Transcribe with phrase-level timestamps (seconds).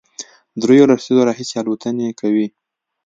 [0.61, 2.47] درېیو لسیزو راهیسې الوتنې کوي،